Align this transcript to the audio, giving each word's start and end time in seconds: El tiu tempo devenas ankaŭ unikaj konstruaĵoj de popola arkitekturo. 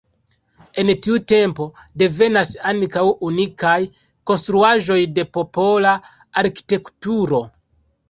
El 0.83 0.87
tiu 1.07 1.17
tempo 1.33 1.67
devenas 2.03 2.55
ankaŭ 2.71 3.05
unikaj 3.29 3.77
konstruaĵoj 4.33 5.01
de 5.21 5.29
popola 5.41 5.97
arkitekturo. 6.47 7.49